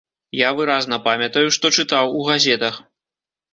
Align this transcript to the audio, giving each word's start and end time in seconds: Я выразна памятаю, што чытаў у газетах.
Я 0.37 0.47
выразна 0.59 0.99
памятаю, 1.09 1.53
што 1.59 1.73
чытаў 1.81 2.17
у 2.19 2.25
газетах. 2.33 2.83